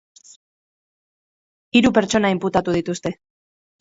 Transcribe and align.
Hiru 1.79 1.93
pertsona 1.99 2.33
inputatu 2.37 2.77
dituzte. 2.81 3.17